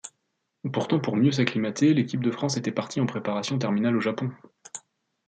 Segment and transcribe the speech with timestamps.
[0.73, 4.31] Pourtant, pour mieux s'acclimater, l'équipe de France était partie en préparation terminale au Japon.